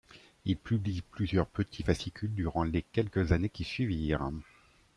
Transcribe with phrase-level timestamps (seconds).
[0.45, 4.31] Il publie plusieurs petits fascicules durant les quelques années qui suivirent.